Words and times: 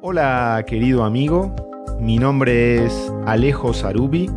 Hola 0.00 0.64
querido 0.64 1.02
amigo, 1.02 1.56
mi 1.98 2.18
nombre 2.18 2.84
es 2.84 3.12
Alejo 3.26 3.74
Sarubi 3.74 4.30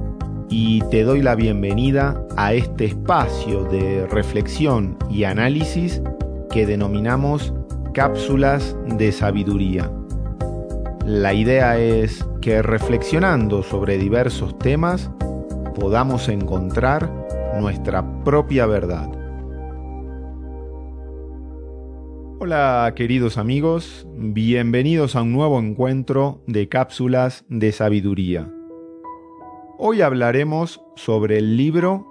y 0.49 0.81
te 0.89 1.03
doy 1.03 1.21
la 1.21 1.35
bienvenida 1.35 2.19
a 2.35 2.53
este 2.53 2.85
espacio 2.85 3.65
de 3.65 4.07
reflexión 4.07 4.97
y 5.07 5.23
análisis 5.25 6.01
que 6.49 6.65
denominamos 6.65 7.53
cápsulas 7.93 8.75
de 8.97 9.11
sabiduría. 9.11 9.91
La 11.05 11.35
idea 11.35 11.77
es 11.77 12.25
que 12.41 12.63
reflexionando 12.63 13.61
sobre 13.61 13.99
diversos 13.99 14.57
temas 14.57 15.11
podamos 15.75 16.27
encontrar 16.27 17.07
nuestra 17.59 18.03
propia 18.23 18.65
verdad. 18.65 19.20
Hola 22.43 22.91
queridos 22.95 23.37
amigos, 23.37 24.07
bienvenidos 24.17 25.15
a 25.15 25.21
un 25.21 25.31
nuevo 25.31 25.59
encuentro 25.59 26.41
de 26.47 26.67
cápsulas 26.67 27.45
de 27.49 27.71
sabiduría. 27.71 28.51
Hoy 29.77 30.01
hablaremos 30.01 30.81
sobre 30.95 31.37
el 31.37 31.55
libro 31.55 32.07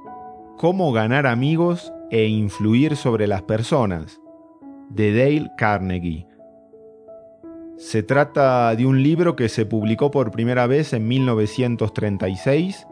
Cómo 0.57 0.93
ganar 0.93 1.27
amigos 1.27 1.93
e 2.13 2.29
influir 2.29 2.95
sobre 2.95 3.27
las 3.27 3.43
personas, 3.43 4.21
de 4.89 5.13
Dale 5.13 5.51
Carnegie. 5.59 6.29
Se 7.77 8.05
trata 8.05 8.77
de 8.77 8.87
un 8.87 9.03
libro 9.03 9.35
que 9.35 9.49
se 9.49 9.67
publicó 9.67 10.13
por 10.13 10.31
primera 10.31 10.69
vez 10.69 10.93
en 10.93 11.09
1936 11.09 12.87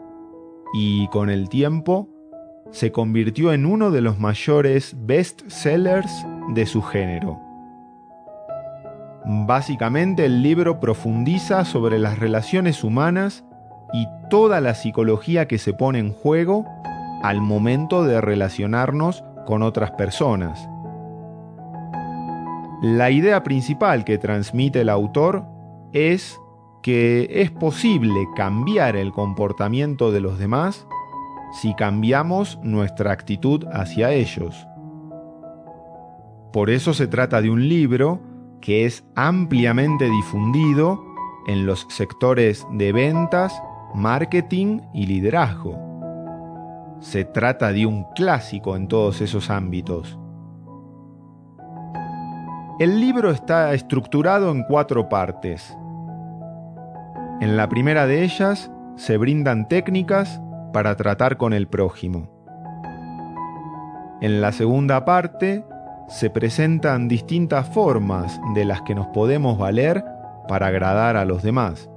y 0.73 1.07
con 1.07 1.29
el 1.29 1.47
tiempo 1.47 2.09
se 2.71 2.91
convirtió 2.91 3.53
en 3.53 3.65
uno 3.65 3.91
de 3.91 4.01
los 4.01 4.19
mayores 4.19 4.93
bestsellers 4.99 6.11
de 6.49 6.65
su 6.65 6.81
género. 6.81 7.39
Básicamente 9.25 10.25
el 10.25 10.41
libro 10.41 10.79
profundiza 10.79 11.65
sobre 11.65 11.99
las 11.99 12.19
relaciones 12.19 12.83
humanas 12.83 13.43
y 13.93 14.07
toda 14.29 14.61
la 14.61 14.75
psicología 14.75 15.47
que 15.47 15.57
se 15.57 15.73
pone 15.73 15.99
en 15.99 16.13
juego 16.13 16.65
al 17.21 17.41
momento 17.41 18.03
de 18.03 18.21
relacionarnos 18.21 19.23
con 19.45 19.61
otras 19.61 19.91
personas. 19.91 20.67
La 22.81 23.11
idea 23.11 23.43
principal 23.43 24.05
que 24.05 24.17
transmite 24.17 24.81
el 24.81 24.89
autor 24.89 25.45
es 25.91 26.39
que 26.81 27.27
es 27.29 27.51
posible 27.51 28.27
cambiar 28.37 28.95
el 28.95 29.11
comportamiento 29.11 30.11
de 30.11 30.21
los 30.21 30.39
demás 30.39 30.87
si 31.51 31.73
cambiamos 31.75 32.57
nuestra 32.63 33.11
actitud 33.11 33.65
hacia 33.73 34.11
ellos. 34.11 34.68
Por 36.51 36.69
eso 36.69 36.93
se 36.93 37.07
trata 37.07 37.41
de 37.41 37.49
un 37.49 37.67
libro 37.69 38.21
que 38.59 38.85
es 38.85 39.03
ampliamente 39.15 40.09
difundido 40.09 41.05
en 41.47 41.65
los 41.65 41.85
sectores 41.89 42.65
de 42.71 42.91
ventas, 42.91 43.61
marketing 43.93 44.81
y 44.93 45.05
liderazgo. 45.05 45.77
Se 46.99 47.23
trata 47.23 47.71
de 47.71 47.85
un 47.85 48.05
clásico 48.15 48.75
en 48.75 48.87
todos 48.87 49.21
esos 49.21 49.49
ámbitos. 49.49 50.19
El 52.79 52.99
libro 52.99 53.29
está 53.29 53.73
estructurado 53.73 54.51
en 54.51 54.63
cuatro 54.63 55.07
partes. 55.07 55.77
En 57.41 57.57
la 57.57 57.69
primera 57.69 58.07
de 58.07 58.23
ellas 58.23 58.71
se 58.95 59.17
brindan 59.17 59.67
técnicas 59.67 60.41
para 60.73 60.95
tratar 60.95 61.37
con 61.37 61.53
el 61.53 61.67
prójimo. 61.67 62.29
En 64.21 64.41
la 64.41 64.51
segunda 64.51 65.05
parte 65.05 65.63
se 66.09 66.31
presentan 66.31 67.07
distintas 67.07 67.69
formas 67.69 68.41
de 68.55 68.65
las 68.65 68.81
que 68.81 68.95
nos 68.95 69.07
podemos 69.07 69.57
valer 69.57 70.03
para 70.47 70.67
agradar 70.67 71.15
a 71.15 71.23
los 71.23 71.43
demás. 71.43 71.89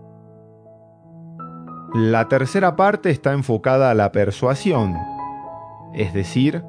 La 1.95 2.29
tercera 2.29 2.77
parte 2.77 3.11
está 3.11 3.33
enfocada 3.33 3.91
a 3.91 3.95
la 3.95 4.13
persuasión, 4.13 4.97
es 5.95 6.13
decir, 6.13 6.63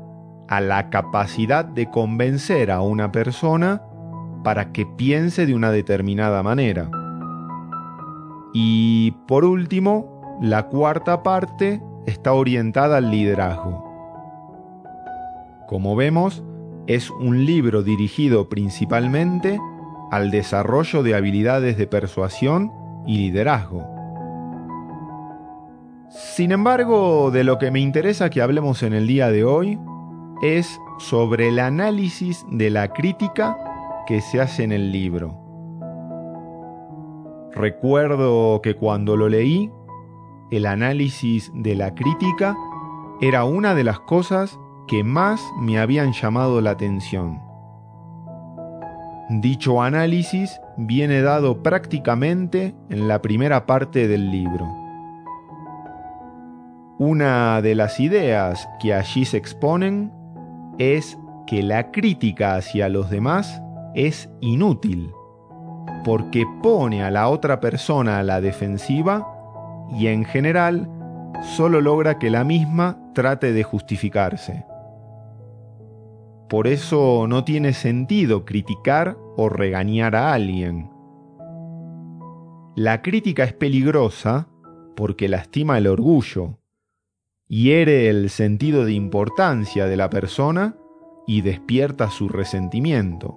a 0.47 0.61
la 0.61 0.89
capacidad 0.89 1.65
de 1.65 1.89
convencer 1.89 2.71
a 2.71 2.81
una 2.81 3.11
persona 3.11 3.81
para 4.43 4.71
que 4.71 4.85
piense 4.85 5.45
de 5.45 5.53
una 5.53 5.71
determinada 5.71 6.43
manera. 6.43 6.89
Y 8.53 9.11
por 9.27 9.43
último, 9.45 10.39
la 10.41 10.67
cuarta 10.67 11.23
parte 11.23 11.81
está 12.05 12.33
orientada 12.33 12.97
al 12.97 13.11
liderazgo. 13.11 13.83
Como 15.67 15.95
vemos, 15.95 16.43
es 16.87 17.09
un 17.09 17.45
libro 17.45 17.83
dirigido 17.83 18.49
principalmente 18.49 19.59
al 20.11 20.31
desarrollo 20.31 21.01
de 21.03 21.15
habilidades 21.15 21.77
de 21.77 21.87
persuasión 21.87 22.71
y 23.07 23.17
liderazgo. 23.17 23.85
Sin 26.09 26.51
embargo, 26.51 27.31
de 27.31 27.43
lo 27.43 27.57
que 27.57 27.71
me 27.71 27.79
interesa 27.79 28.29
que 28.29 28.41
hablemos 28.41 28.83
en 28.83 28.93
el 28.93 29.07
día 29.07 29.29
de 29.29 29.43
hoy 29.43 29.79
es 30.41 30.79
sobre 30.99 31.47
el 31.47 31.59
análisis 31.59 32.45
de 32.51 32.69
la 32.69 32.89
crítica 32.89 33.57
que 34.05 34.21
se 34.21 34.41
hace 34.41 34.63
en 34.63 34.71
el 34.71 34.91
libro. 34.91 35.39
Recuerdo 37.53 38.61
que 38.61 38.75
cuando 38.75 39.15
lo 39.15 39.29
leí, 39.29 39.71
el 40.51 40.65
análisis 40.65 41.51
de 41.55 41.75
la 41.75 41.95
crítica 41.95 42.55
era 43.21 43.43
una 43.45 43.73
de 43.73 43.83
las 43.83 43.99
cosas 44.01 44.59
que 44.87 45.03
más 45.03 45.41
me 45.59 45.79
habían 45.79 46.13
llamado 46.13 46.61
la 46.61 46.71
atención. 46.71 47.41
Dicho 49.29 49.81
análisis 49.81 50.59
viene 50.77 51.21
dado 51.21 51.63
prácticamente 51.63 52.75
en 52.89 53.07
la 53.07 53.21
primera 53.21 53.65
parte 53.65 54.07
del 54.07 54.29
libro. 54.29 54.67
Una 56.99 57.61
de 57.61 57.73
las 57.73 57.99
ideas 57.99 58.69
que 58.79 58.93
allí 58.93 59.25
se 59.25 59.37
exponen 59.37 60.11
es 60.77 61.17
que 61.47 61.63
la 61.63 61.91
crítica 61.91 62.55
hacia 62.55 62.89
los 62.89 63.09
demás 63.09 63.61
es 63.95 64.29
inútil, 64.41 65.11
porque 66.03 66.45
pone 66.61 67.03
a 67.03 67.11
la 67.11 67.29
otra 67.29 67.59
persona 67.59 68.19
a 68.19 68.23
la 68.23 68.41
defensiva 68.41 69.27
y 69.91 70.07
en 70.07 70.25
general 70.25 70.89
solo 71.55 71.81
logra 71.81 72.19
que 72.19 72.29
la 72.29 72.43
misma 72.43 72.97
trate 73.13 73.53
de 73.53 73.63
justificarse. 73.63 74.65
Por 76.53 76.67
eso 76.67 77.25
no 77.27 77.43
tiene 77.43 77.73
sentido 77.73 78.45
criticar 78.45 79.17
o 79.37 79.49
regañar 79.49 80.15
a 80.15 80.33
alguien. 80.33 80.87
La 82.75 83.01
crítica 83.01 83.43
es 83.43 83.53
peligrosa 83.53 84.49
porque 84.95 85.27
lastima 85.27 85.79
el 85.79 85.87
orgullo, 85.87 86.59
hiere 87.47 88.07
el 88.07 88.29
sentido 88.29 88.85
de 88.85 88.93
importancia 88.93 89.87
de 89.87 89.97
la 89.97 90.11
persona 90.11 90.75
y 91.25 91.41
despierta 91.41 92.11
su 92.11 92.29
resentimiento. 92.29 93.35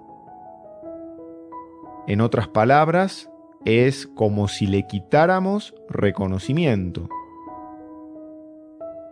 En 2.06 2.20
otras 2.20 2.48
palabras, 2.48 3.30
es 3.64 4.06
como 4.06 4.46
si 4.46 4.66
le 4.66 4.86
quitáramos 4.86 5.74
reconocimiento. 5.88 7.08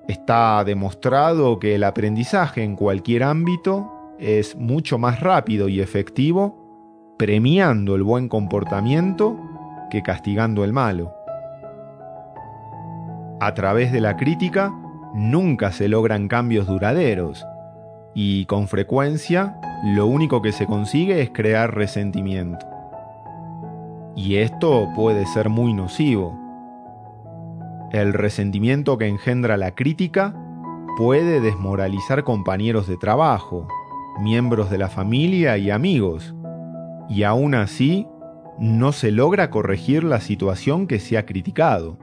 Está 0.08 0.62
demostrado 0.64 1.58
que 1.58 1.76
el 1.76 1.84
aprendizaje 1.84 2.62
en 2.62 2.76
cualquier 2.76 3.22
ámbito 3.22 3.93
es 4.18 4.56
mucho 4.56 4.98
más 4.98 5.20
rápido 5.20 5.68
y 5.68 5.80
efectivo 5.80 7.14
premiando 7.18 7.94
el 7.94 8.02
buen 8.02 8.28
comportamiento 8.28 9.38
que 9.90 10.02
castigando 10.02 10.64
el 10.64 10.72
malo. 10.72 11.12
A 13.40 13.54
través 13.54 13.92
de 13.92 14.00
la 14.00 14.16
crítica 14.16 14.72
nunca 15.14 15.72
se 15.72 15.88
logran 15.88 16.28
cambios 16.28 16.66
duraderos 16.66 17.46
y 18.14 18.46
con 18.46 18.68
frecuencia 18.68 19.60
lo 19.84 20.06
único 20.06 20.40
que 20.40 20.52
se 20.52 20.66
consigue 20.66 21.20
es 21.20 21.30
crear 21.30 21.74
resentimiento. 21.74 22.66
Y 24.16 24.36
esto 24.36 24.88
puede 24.94 25.26
ser 25.26 25.48
muy 25.48 25.74
nocivo. 25.74 26.38
El 27.92 28.12
resentimiento 28.12 28.96
que 28.96 29.08
engendra 29.08 29.56
la 29.56 29.74
crítica 29.74 30.34
puede 30.96 31.40
desmoralizar 31.40 32.24
compañeros 32.24 32.86
de 32.86 32.96
trabajo, 32.96 33.66
miembros 34.20 34.70
de 34.70 34.78
la 34.78 34.88
familia 34.88 35.58
y 35.58 35.70
amigos, 35.70 36.34
y 37.08 37.22
aún 37.24 37.54
así 37.54 38.06
no 38.58 38.92
se 38.92 39.10
logra 39.10 39.50
corregir 39.50 40.04
la 40.04 40.20
situación 40.20 40.86
que 40.86 41.00
se 41.00 41.18
ha 41.18 41.26
criticado. 41.26 41.98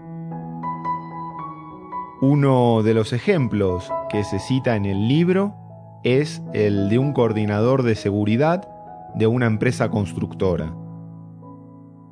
Uno 2.22 2.84
de 2.84 2.94
los 2.94 3.14
ejemplos 3.14 3.92
que 4.10 4.24
se 4.24 4.40
cita 4.40 4.76
en 4.76 4.86
el 4.86 5.08
libro 5.08 5.56
es 6.04 6.44
el 6.54 6.90
de 6.90 7.00
un 7.00 7.14
coordinador 7.14 7.84
de 7.84 7.96
seguridad 7.96 8.68
de 9.16 9.28
una 9.28 9.46
empresa 9.46 9.90
constructora. 9.90 10.74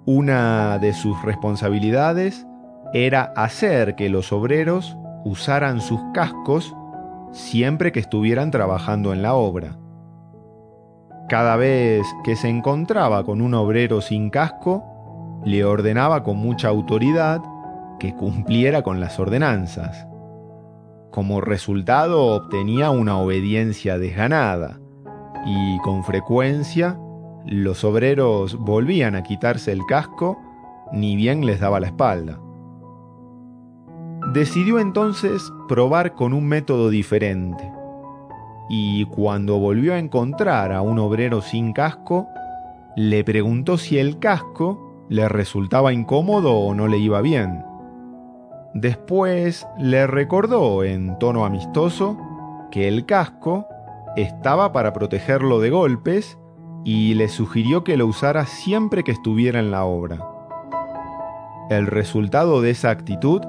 Una 0.06 0.80
de 0.80 0.94
sus 0.94 1.22
responsabilidades 1.22 2.48
era 2.94 3.34
hacer 3.36 3.96
que 3.96 4.10
los 4.10 4.34
obreros 4.34 4.98
usaran 5.26 5.82
sus 5.82 6.00
cascos 6.14 6.76
siempre 7.32 7.92
que 7.92 8.00
estuvieran 8.00 8.50
trabajando 8.52 9.14
en 9.14 9.22
la 9.22 9.36
obra. 9.36 9.78
Cada 11.30 11.58
vez 11.58 12.08
que 12.24 12.36
se 12.36 12.50
encontraba 12.50 13.24
con 13.24 13.42
un 13.42 13.54
obrero 13.54 14.02
sin 14.02 14.32
casco, 14.32 14.84
le 15.46 15.64
ordenaba 15.64 16.24
con 16.24 16.38
mucha 16.38 16.70
autoridad 16.70 17.40
que 18.00 18.16
cumpliera 18.16 18.82
con 18.82 19.00
las 19.00 19.20
ordenanzas. 19.20 20.08
Como 21.12 21.40
resultado 21.40 22.26
obtenía 22.36 22.90
una 22.90 23.20
obediencia 23.20 24.00
desganada 24.00 24.80
y 25.46 25.78
con 25.84 26.04
frecuencia 26.04 27.00
los 27.46 27.84
obreros 27.84 28.58
volvían 28.58 29.16
a 29.16 29.22
quitarse 29.22 29.72
el 29.72 29.86
casco 29.86 30.40
ni 30.92 31.16
bien 31.16 31.46
les 31.46 31.60
daba 31.60 31.80
la 31.80 31.88
espalda. 31.88 32.40
Decidió 34.34 34.80
entonces 34.80 35.44
probar 35.68 36.16
con 36.16 36.34
un 36.34 36.48
método 36.48 36.90
diferente 36.90 37.79
y 38.70 39.06
cuando 39.06 39.58
volvió 39.58 39.96
a 39.96 40.00
encontrar 40.00 40.72
a 40.72 40.82
un 40.82 41.00
obrero 41.00 41.42
sin 41.42 41.74
casco, 41.74 42.28
le 42.96 43.24
preguntó 43.24 43.78
si 43.78 43.98
el 43.98 44.20
casco 44.20 45.06
le 45.10 45.28
resultaba 45.28 45.92
incómodo 45.92 46.54
o 46.54 46.76
no 46.76 46.88
le 46.88 47.00
iba 47.00 47.22
bien. 47.22 47.66
Después 48.76 49.68
le 49.80 50.06
recordó 50.06 50.84
en 50.84 51.18
tono 51.18 51.44
amistoso 51.44 52.18
que 52.72 52.88
el 52.88 53.08
casco 53.08 53.68
estaba 54.16 54.72
para 54.72 54.94
protegerlo 54.94 55.60
de 55.60 55.72
golpes 55.72 56.38
y 56.86 57.16
le 57.16 57.28
sugirió 57.28 57.84
que 57.84 57.98
lo 57.98 58.06
usara 58.06 58.46
siempre 58.46 59.04
que 59.04 59.12
estuviera 59.12 59.60
en 59.60 59.72
la 59.72 59.86
obra. 59.86 60.20
El 61.72 61.88
resultado 61.88 62.62
de 62.62 62.72
esa 62.72 62.92
actitud 62.92 63.42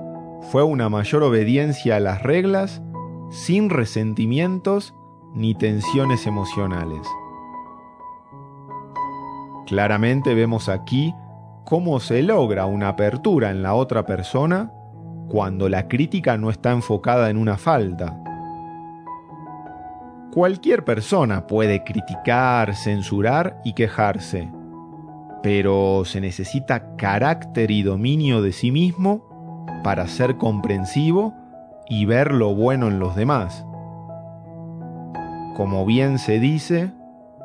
fue 0.51 0.63
una 0.63 0.89
mayor 0.89 1.23
obediencia 1.23 1.97
a 1.97 2.01
las 2.01 2.23
reglas 2.23 2.83
sin 3.31 3.71
resentimientos 3.71 4.95
ni 5.35 5.55
tensiones 5.55 6.27
emocionales. 6.27 7.07
Claramente 9.67 10.35
vemos 10.35 10.69
aquí 10.69 11.15
cómo 11.65 12.01
se 12.01 12.23
logra 12.23 12.67
una 12.67 12.89
apertura 12.89 13.51
en 13.51 13.63
la 13.63 13.75
otra 13.75 14.05
persona 14.05 14.73
cuando 15.29 15.69
la 15.69 15.87
crítica 15.87 16.37
no 16.37 16.51
está 16.51 16.73
enfocada 16.73 17.31
en 17.31 17.37
una 17.37 17.57
falta. 17.57 18.21
Cualquier 20.33 20.85
persona 20.85 21.47
puede 21.47 21.85
criticar, 21.85 22.75
censurar 22.75 23.61
y 23.65 23.75
quejarse, 23.75 24.51
pero 25.43 26.03
se 26.05 26.21
necesita 26.21 26.97
carácter 26.97 27.71
y 27.71 27.83
dominio 27.83 28.43
de 28.43 28.53
sí 28.53 28.73
mismo 28.73 29.67
para 29.85 30.09
ser 30.09 30.37
comprensivo 30.37 31.35
y 31.89 32.07
ver 32.07 32.33
lo 32.33 32.55
bueno 32.55 32.89
en 32.89 32.99
los 32.99 33.15
demás. 33.15 33.65
Como 35.61 35.85
bien 35.85 36.19
se 36.19 36.41
dice, 36.41 36.91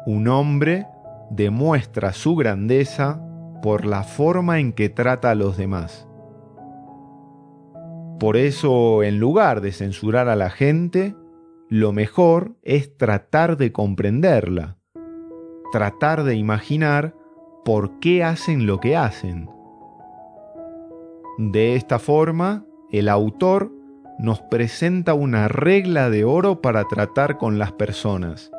un 0.06 0.29
hombre 0.29 0.88
demuestra 1.31 2.13
su 2.13 2.38
grandeza 2.38 3.21
por 3.62 3.85
la 3.85 4.03
forma 4.03 4.62
en 4.62 4.71
que 4.71 4.88
trata 4.88 5.31
a 5.31 5.35
los 5.35 5.57
demás. 5.57 6.07
Por 8.17 8.38
eso, 8.38 9.03
en 9.03 9.19
lugar 9.19 9.59
de 9.59 9.73
censurar 9.73 10.29
a 10.29 10.38
la 10.38 10.50
gente, 10.50 11.13
lo 11.67 11.91
mejor 11.91 12.56
es 12.63 12.95
tratar 12.95 13.57
de 13.57 13.73
comprenderla, 13.73 14.77
tratar 15.73 16.23
de 16.23 16.35
imaginar 16.35 17.17
por 17.65 18.00
qué 18.00 18.23
hacen 18.23 18.65
lo 18.65 18.79
que 18.79 18.95
hacen. 18.95 19.50
De 21.38 21.75
esta 21.75 22.00
forma, 22.00 22.65
el 22.94 23.09
autor 23.09 23.73
nos 24.17 24.41
presenta 24.41 25.13
una 25.13 25.47
regla 25.47 26.09
de 26.09 26.23
oro 26.23 26.62
para 26.62 26.85
tratar 26.85 27.38
con 27.38 27.59
las 27.59 27.71
personas. 27.73 28.51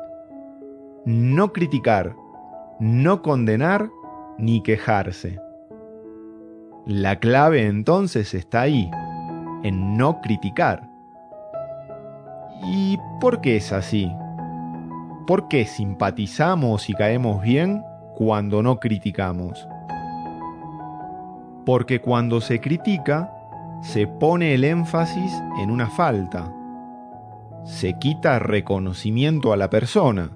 No 1.05 1.53
criticar, 1.53 2.15
no 2.79 3.21
condenar 3.21 3.89
ni 4.37 4.61
quejarse. 4.61 5.39
La 6.85 7.19
clave 7.19 7.65
entonces 7.65 8.33
está 8.33 8.61
ahí 8.61 8.89
en 9.63 9.97
no 9.97 10.21
criticar. 10.21 10.89
¿Y 12.63 12.97
por 13.19 13.41
qué 13.41 13.57
es 13.57 13.73
así? 13.73 14.11
¿Por 15.25 15.47
qué 15.47 15.65
simpatizamos 15.65 16.89
y 16.89 16.93
caemos 16.93 17.41
bien 17.41 17.83
cuando 18.15 18.63
no 18.63 18.79
criticamos? 18.79 19.67
Porque 21.65 21.99
cuando 21.99 22.39
se 22.39 22.61
critica, 22.61 23.36
se 23.81 24.07
pone 24.07 24.53
el 24.53 24.63
énfasis 24.63 25.31
en 25.59 25.71
una 25.71 25.87
falta. 25.87 26.53
Se 27.65 27.97
quita 27.99 28.39
reconocimiento 28.39 29.53
a 29.53 29.57
la 29.57 29.69
persona. 29.69 30.31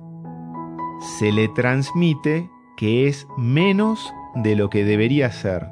Se 1.17 1.31
le 1.31 1.47
transmite 1.47 2.49
que 2.77 3.07
es 3.07 3.27
menos 3.37 4.13
de 4.35 4.55
lo 4.55 4.69
que 4.69 4.83
debería 4.83 5.31
ser. 5.31 5.69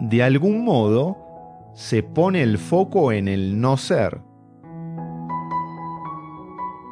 De 0.00 0.22
algún 0.22 0.64
modo, 0.64 1.16
se 1.74 2.02
pone 2.02 2.42
el 2.42 2.58
foco 2.58 3.12
en 3.12 3.28
el 3.28 3.60
no 3.60 3.76
ser. 3.76 4.20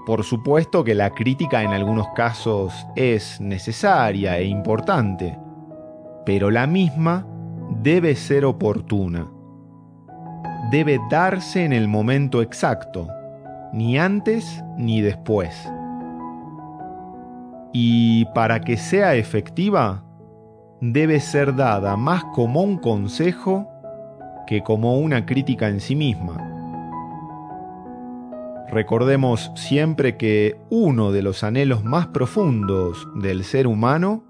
Por 0.05 0.25
supuesto 0.25 0.83
que 0.83 0.95
la 0.95 1.11
crítica 1.11 1.63
en 1.63 1.71
algunos 1.71 2.09
casos 2.17 2.87
es 2.97 3.41
necesaria 3.41 4.39
e 4.39 4.47
importante, 4.47 5.39
pero 6.27 6.51
la 6.51 6.67
misma 6.67 7.27
debe 7.81 8.15
ser 8.15 8.45
oportuna. 8.45 9.31
Debe 10.71 10.99
darse 11.11 11.65
en 11.65 11.73
el 11.73 11.89
momento 11.89 12.43
exacto, 12.43 13.09
ni 13.73 13.99
antes 13.99 14.63
ni 14.77 15.01
después. 15.01 15.71
Y 17.73 18.27
para 18.35 18.61
que 18.61 18.77
sea 18.77 19.15
efectiva, 19.15 20.05
debe 20.81 21.21
ser 21.21 21.55
dada 21.55 21.97
más 21.97 22.25
como 22.35 22.63
un 22.63 22.77
consejo 22.77 23.69
que 24.47 24.63
como 24.63 24.99
una 24.99 25.25
crítica 25.25 25.69
en 25.69 25.81
sí 25.81 25.95
misma. 25.95 26.49
Recordemos 28.69 29.53
siempre 29.55 30.17
que 30.17 30.59
uno 30.71 31.13
de 31.13 31.23
los 31.23 31.45
anhelos 31.45 31.85
más 31.85 32.07
profundos 32.09 33.07
del 33.17 33.45
ser 33.45 33.67
humano 33.67 34.25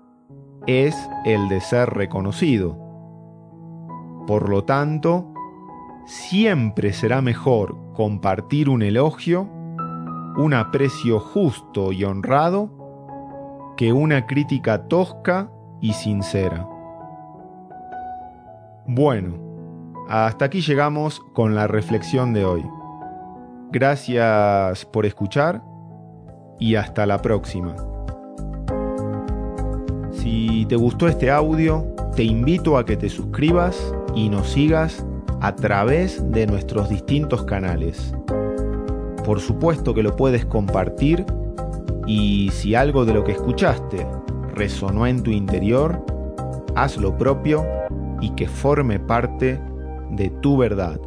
es 0.67 0.97
el 1.25 1.49
de 1.49 1.61
ser 1.61 1.91
reconocido. 1.91 2.82
Por 4.27 4.49
lo 4.49 4.65
tanto, 4.65 5.33
siempre 6.07 6.93
será 6.93 7.23
mejor 7.23 7.77
compartir 7.95 8.69
un 8.69 8.83
elogio, 8.83 9.49
un 10.37 10.55
aprecio 10.55 11.21
justo 11.21 11.93
y 11.93 12.05
honrado, 12.05 12.71
que 13.77 13.93
una 13.93 14.27
crítica 14.27 14.87
tosca 14.89 15.51
y 15.81 15.93
sincera. 15.93 16.67
Bueno, 18.87 19.35
hasta 20.09 20.47
aquí 20.47 20.61
llegamos 20.61 21.21
con 21.33 21.55
la 21.55 21.67
reflexión 21.67 22.33
de 22.33 22.45
hoy. 22.45 22.65
Gracias 23.71 24.85
por 24.87 25.07
escuchar 25.07 25.63
y 26.59 26.75
hasta 26.75 27.07
la 27.07 27.23
próxima. 27.23 27.75
Si 30.13 30.67
te 30.67 30.77
gustó 30.77 31.09
este 31.09 31.31
audio, 31.31 31.87
te 32.15 32.23
invito 32.23 32.77
a 32.77 32.85
que 32.85 32.97
te 32.97 33.09
suscribas 33.09 33.95
y 34.15 34.29
nos 34.29 34.51
sigas 34.51 35.05
a 35.41 35.55
través 35.55 36.23
de 36.31 36.47
nuestros 36.47 36.89
distintos 36.89 37.45
canales. 37.45 38.15
Por 39.25 39.41
supuesto 39.41 39.95
que 39.95 40.03
lo 40.03 40.17
puedes 40.17 40.45
compartir 40.45 41.25
y 42.07 42.51
si 42.53 42.75
algo 42.75 43.05
de 43.05 43.15
lo 43.15 43.25
que 43.25 43.33
escuchaste 43.33 44.07
resonó 44.55 45.07
en 45.07 45.23
tu 45.23 45.31
interior, 45.31 46.05
haz 46.75 46.97
lo 46.97 47.17
propio 47.17 47.65
y 48.21 48.31
que 48.31 48.49
forme 48.49 48.99
parte 48.99 49.61
de 50.11 50.31
tu 50.41 50.57
verdad. 50.57 51.01